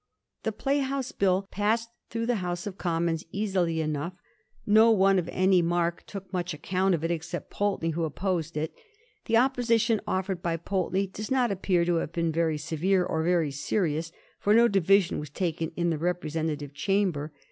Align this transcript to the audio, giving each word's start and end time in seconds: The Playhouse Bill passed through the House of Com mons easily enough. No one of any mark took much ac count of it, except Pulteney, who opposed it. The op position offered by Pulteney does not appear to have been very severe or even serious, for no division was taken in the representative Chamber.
The 0.41 0.51
Playhouse 0.51 1.11
Bill 1.11 1.47
passed 1.51 1.87
through 2.09 2.25
the 2.25 2.37
House 2.41 2.65
of 2.65 2.75
Com 2.79 3.05
mons 3.05 3.23
easily 3.31 3.81
enough. 3.81 4.15
No 4.65 4.89
one 4.89 5.19
of 5.19 5.29
any 5.31 5.61
mark 5.61 6.03
took 6.07 6.33
much 6.33 6.55
ac 6.55 6.61
count 6.63 6.95
of 6.95 7.03
it, 7.03 7.11
except 7.11 7.51
Pulteney, 7.51 7.91
who 7.91 8.03
opposed 8.03 8.57
it. 8.57 8.73
The 9.25 9.37
op 9.37 9.53
position 9.53 10.01
offered 10.07 10.41
by 10.41 10.57
Pulteney 10.57 11.05
does 11.05 11.29
not 11.29 11.51
appear 11.51 11.85
to 11.85 11.97
have 11.97 12.13
been 12.13 12.31
very 12.31 12.57
severe 12.57 13.05
or 13.05 13.27
even 13.27 13.51
serious, 13.51 14.11
for 14.39 14.55
no 14.55 14.67
division 14.67 15.19
was 15.19 15.29
taken 15.29 15.71
in 15.75 15.91
the 15.91 15.99
representative 15.99 16.73
Chamber. 16.73 17.31